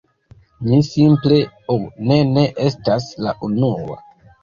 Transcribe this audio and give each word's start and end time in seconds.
Mi 0.69 0.79
simple... 0.87 1.37
ho, 1.69 1.77
ne, 2.09 2.19
ne 2.35 2.49
estas 2.73 3.11
la 3.29 3.39
unua. 3.53 4.05